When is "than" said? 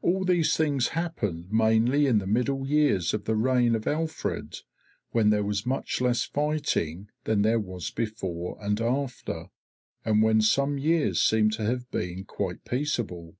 7.24-7.42